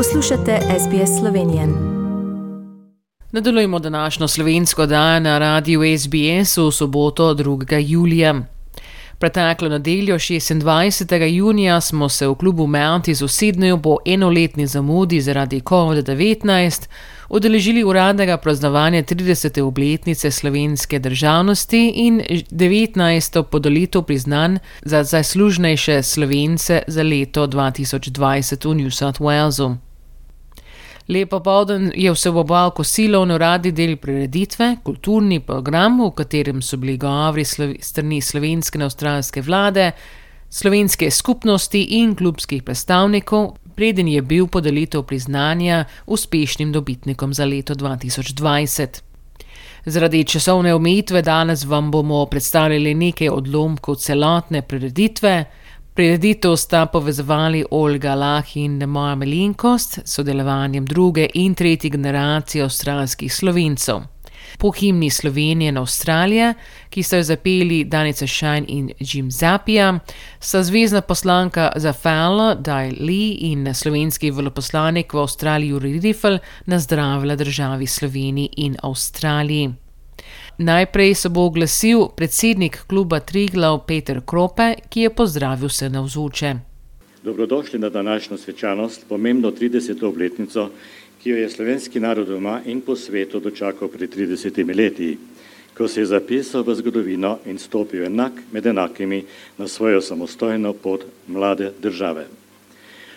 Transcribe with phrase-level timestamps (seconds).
[0.00, 1.68] Poslušate SBS Slovenijo.
[3.32, 7.84] Nadaljujemo današnjo slovensko dan na radiju SBS v soboto 2.
[7.86, 8.34] julija.
[9.18, 11.24] Preteklo nedeljo 26.
[11.24, 16.88] junija smo se v klubu Mounties v Sydneyju po enoletni zamudi zaradi COVID-19
[17.28, 19.62] udeležili uradnega praznovanja 30.
[19.62, 23.42] obletnice slovenske državnosti in 19.
[23.42, 29.89] podelitev priznanj za zaslužnejše slovence za leto 2020 v New South Walesu.
[31.10, 36.94] Lepo povdan je vseboval kosilo in uradni del prireditve, kulturni program, v katerem so bili
[37.02, 39.90] govori strani slovenske in avstralske vlade,
[40.50, 49.02] slovenske skupnosti in klubskih predstavnikov, preden je bil podelitev priznanja uspešnim dobitnikom za leto 2020.
[49.84, 55.44] Zaradi časovne omejitve danes vam bomo predstavili nekaj odlomkov celotne prireditve.
[55.94, 63.34] Prireditev sta povezovali Olga Lah in moja malenkost s sodelovanjem druge in tretje generacije avstralskih
[63.34, 64.00] slovencev.
[64.58, 66.54] Po himni Slovenije in Avstralije,
[66.90, 69.98] ki sta jo zapeli Danica Shine in Jim Zapija,
[70.40, 77.36] sta zvezdna poslanka za Falo, Daj Lee in slovenski veloposlanik v Avstraliji Juri Riffel nazdravila
[77.36, 79.74] državi Sloveniji in Avstraliji.
[80.62, 86.50] Najprej se bo oglasil predsednik kluba Triglav Peter Krope, ki je pozdravil vse navzoče.
[87.24, 90.04] Dobrodošli na današnjo svečanost, pomembno 30.
[90.04, 90.68] obletnico,
[91.22, 95.18] ki jo je slovenski narod doma in po svetu dočakal pred 30 leti,
[95.74, 99.24] ko se je zapisal v zgodovino in stopil enak med enakimi
[99.58, 102.26] na svojo samostojno pot mlade države.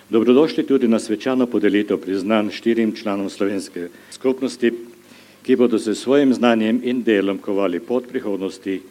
[0.09, 4.71] Dobrodošli tudi na svečano podelitev priznanj štirim članom slovenske skupnosti,
[5.43, 8.81] ki bodo se svojim znanjem in delom kovali pot prihodnosti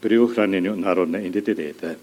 [0.00, 1.96] pri ohranjenju narodne identitete.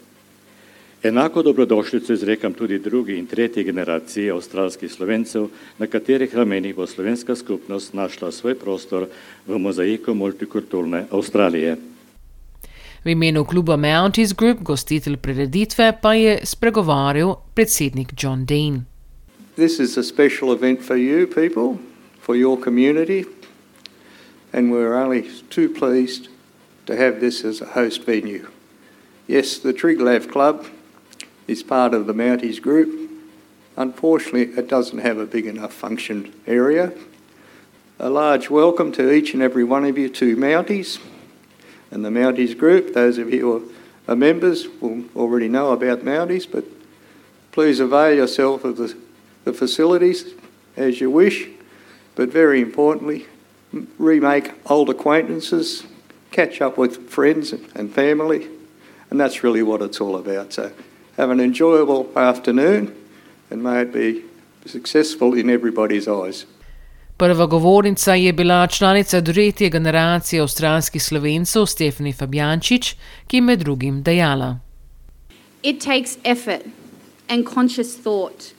[1.04, 7.36] Enako dobrodošljico izrekam tudi drugi in tretji generaciji avstralskih slovencev, na katerih ramenih bo slovenska
[7.36, 9.08] skupnost našla svoj prostor
[9.48, 11.76] v mozaiku multikulturne Avstralije.
[13.04, 18.86] V imenu kluba Mounties Group, gostitelj prireditve, pa je spregovoril predsednik John Dane.
[19.56, 21.78] This is a special event for you people,
[22.22, 23.26] for your community,
[24.54, 26.30] and we're only too pleased
[26.86, 28.50] to have this as a host venue.
[29.28, 30.68] Yes, the Triglav Club
[31.48, 33.10] is part of the Mounties group.
[33.76, 36.94] Unfortunately, it doesn't have a big enough function area.
[38.00, 41.00] A large welcome to each and every one of you to Mounties
[41.90, 42.94] and the Mounties group.
[42.94, 43.74] Those of you who
[44.08, 46.66] are members will already know about Mounties, but
[47.52, 48.96] please avail yourself of the,
[49.46, 50.34] the facilities
[50.76, 51.48] as you wish.
[52.16, 53.26] But very importantly,
[53.98, 55.84] remake old acquaintances,
[56.32, 58.48] catch up with friends and family,
[59.10, 60.54] and that's really what it's all about.
[60.54, 60.72] So
[61.18, 62.92] have an enjoyable afternoon
[63.54, 64.24] and may it be
[64.66, 66.46] successful in everybody's eyes.
[67.18, 72.96] Prva govornica je bila članica tretje generacije avstralskih slovencev Stefani Fabjančič,
[73.28, 74.60] ki je med drugim dejala:
[75.64, 76.66] It takes effort
[77.30, 78.54] and conscious thought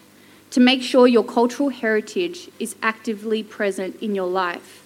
[0.54, 4.84] to make sure your cultural heritage is actively present in your life.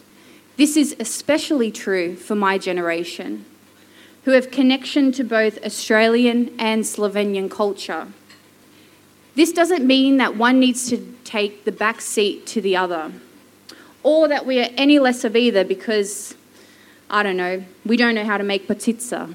[0.59, 3.45] This is especially true for my generation,
[4.25, 8.09] who have connection to both Australian and Slovenian culture.
[9.37, 13.13] This doesn't mean that one needs to take the back seat to the other,
[14.03, 16.35] or that we are any less of either because,
[17.09, 19.33] I don't know, we don't know how to make patitsa.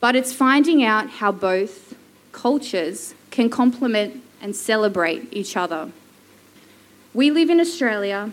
[0.00, 1.94] But it's finding out how both
[2.32, 5.92] cultures can complement and celebrate each other.
[7.12, 8.32] We live in Australia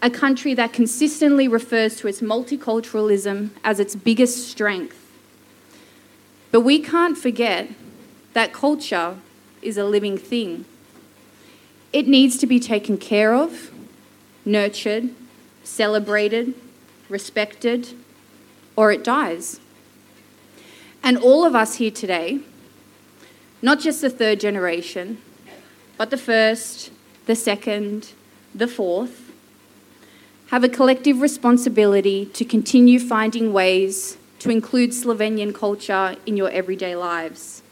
[0.00, 4.96] a country that consistently refers to its multiculturalism as its biggest strength.
[6.52, 7.68] But we can't forget
[8.32, 9.16] that culture
[9.60, 10.64] is a living thing.
[11.92, 13.72] It needs to be taken care of,
[14.44, 15.10] nurtured,
[15.64, 16.54] celebrated,
[17.08, 17.88] respected,
[18.76, 19.60] or it dies.
[21.02, 22.40] And all of us here today,
[23.60, 25.18] not just the third generation,
[25.96, 26.90] but the first,
[27.26, 28.12] the second,
[28.54, 29.27] the fourth,
[30.50, 36.96] have a collective responsibility to continue finding ways to include Slovenian culture in your everyday
[36.96, 37.62] lives.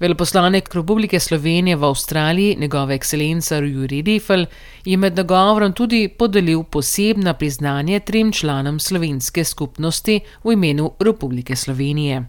[0.00, 4.46] Veleposlanik Republike Slovenije v Avstraliji, njegova ekscelenca Juri Rifel,
[4.84, 12.24] je med nagovorom tudi podelil posebna priznanje trem članom slovenske skupnosti v imenu Republike Slovenije.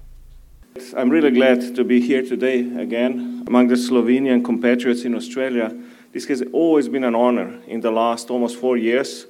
[0.95, 5.71] I'm really glad to be here today again among the Slovenian compatriots in Australia.
[6.11, 9.27] This has always been an honor in the last almost four years.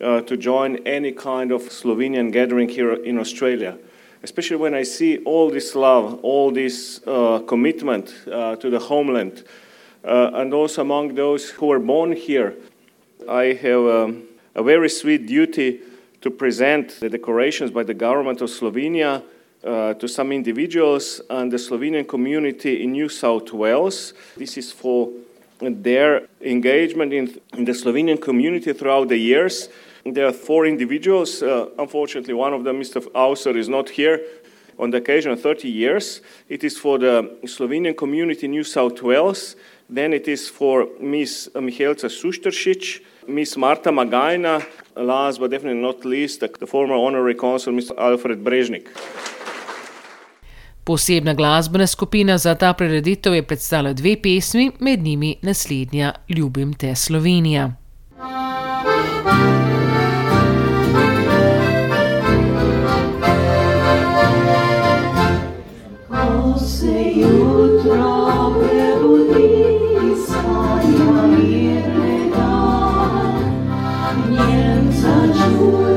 [0.00, 3.78] Uh, to join any kind of Slovenian gathering here in Australia.
[4.22, 9.44] Especially when I see all this love, all this uh, commitment uh, to the homeland,
[10.04, 12.54] uh, and also among those who were born here.
[13.28, 14.24] I have um,
[14.54, 15.80] a very sweet duty
[16.20, 19.22] to present the decorations by the government of Slovenia
[19.64, 24.14] uh, to some individuals and the Slovenian community in New South Wales.
[24.36, 25.10] This is for
[25.60, 29.68] their engagement in, in the Slovenian community throughout the years.
[30.14, 31.42] There are four individuals.
[31.42, 33.00] Uh, unfortunately, one of them, Mr.
[33.14, 34.20] Auser, is not here.
[34.78, 39.56] On the occasion of 30 years, it is for the Slovenian community New South Wales.
[39.90, 41.50] Then it is for Ms.
[41.54, 43.56] Mihelca Susteršič, Ms.
[43.56, 44.62] Marta Magajna,
[44.96, 47.96] last but definitely not least, the former honorary consul, Mr.
[47.98, 48.88] Alfred Brežnik.
[50.84, 56.94] Posebna glasbena skupina za ta prireditev je predstavila dve pesmi, med njimi naslednja Ljubim te
[56.94, 57.87] Slovenija.
[74.92, 75.87] such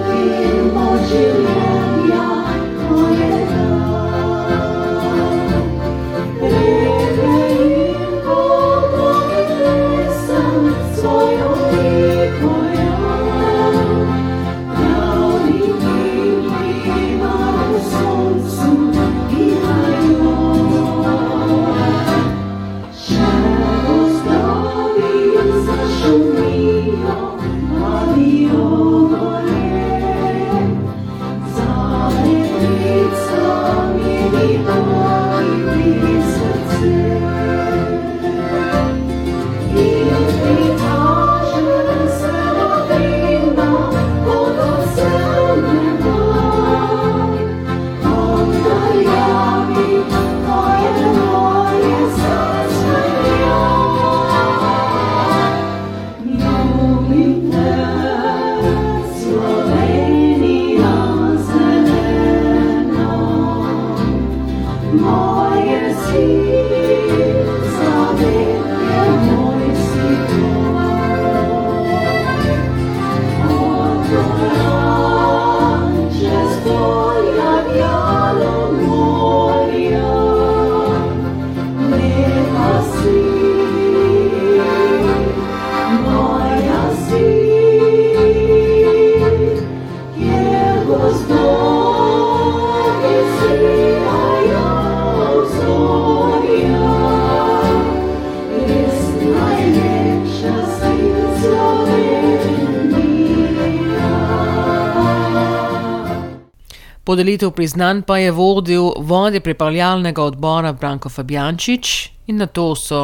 [107.11, 113.01] Podelitev priznanj pa je vodil vodje pripravljalnega odbora Branko Fabjančič in na to so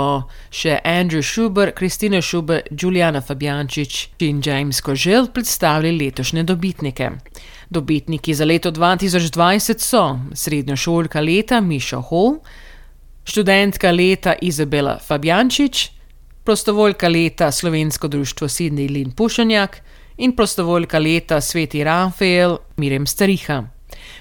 [0.49, 7.09] še Andrew Schuber, Kristina Schuber, Juliana Fabjančič in James Kožel predstavili letošnje dobitnike.
[7.69, 12.39] Dobitniki za leto 2020 so srednjošolka leta Miša Hall,
[13.23, 15.89] študentka leta Izabela Fabjančič,
[16.43, 19.81] prostovoljka leta Slovensko društvo Sidney Lin Pušanjak
[20.17, 23.63] in prostovoljka leta Sveti Rafael Mirem Stariha.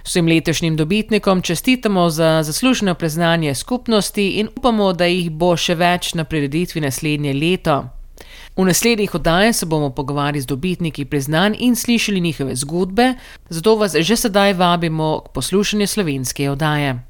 [0.05, 6.15] Vsem letošnjim dobitnikom čestitamo za zasluženo priznanje skupnosti in upamo, da jih bo še več
[6.15, 7.85] na prireditvi naslednje leto.
[8.57, 13.15] V naslednjih oddajah se bomo pogovarjali z dobitniki priznanj in slišali njihove zgodbe,
[13.49, 17.03] zato vas že sedaj vabimo k poslušanju slovenske oddaje.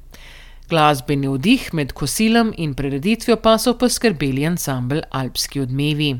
[0.69, 6.19] Glasbeni vdih med kosilom in prireditvijo pa so poskrbeli ansambl Alpski odmevi.